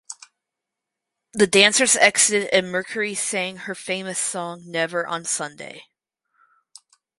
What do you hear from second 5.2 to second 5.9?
Sunday".